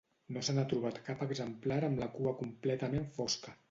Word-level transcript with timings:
No 0.37 0.41
se 0.47 0.55
n'ha 0.55 0.63
trobat 0.71 0.97
cap 1.11 1.21
exemplar 1.27 1.79
amb 1.91 2.05
la 2.05 2.11
cua 2.19 2.37
completament 2.45 3.11
fosca. 3.23 3.59